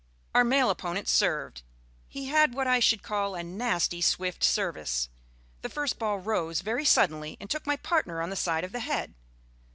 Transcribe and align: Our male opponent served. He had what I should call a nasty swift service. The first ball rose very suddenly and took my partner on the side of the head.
Our 0.33 0.43
male 0.43 0.71
opponent 0.71 1.07
served. 1.07 1.61
He 2.07 2.25
had 2.25 2.55
what 2.55 2.65
I 2.65 2.79
should 2.79 3.03
call 3.03 3.35
a 3.35 3.43
nasty 3.43 4.01
swift 4.01 4.43
service. 4.43 5.09
The 5.61 5.69
first 5.69 5.99
ball 5.99 6.17
rose 6.17 6.61
very 6.61 6.85
suddenly 6.85 7.37
and 7.39 7.47
took 7.51 7.67
my 7.67 7.75
partner 7.77 8.19
on 8.19 8.31
the 8.31 8.35
side 8.35 8.63
of 8.63 8.71
the 8.71 8.79
head. 8.79 9.13